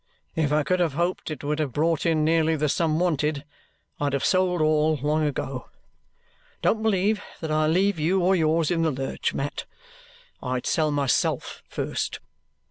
If 0.35 0.51
I 0.51 0.63
could 0.63 0.79
have 0.79 0.93
hoped 0.93 1.29
it 1.29 1.43
would 1.43 1.59
have 1.59 1.73
brought 1.73 2.07
in 2.07 2.25
nearly 2.25 2.55
the 2.55 2.67
sum 2.69 2.99
wanted, 2.99 3.43
I'd 3.99 4.13
have 4.13 4.25
sold 4.25 4.59
all 4.59 4.95
long 5.03 5.23
ago. 5.27 5.69
Don't 6.63 6.81
believe 6.81 7.21
that 7.39 7.51
I'll 7.51 7.69
leave 7.69 7.99
you 7.99 8.19
or 8.19 8.35
yours 8.35 8.71
in 8.71 8.81
the 8.81 8.89
lurch, 8.89 9.35
Mat. 9.35 9.65
I'd 10.41 10.65
sell 10.65 10.89
myself 10.89 11.61
first. 11.69 12.19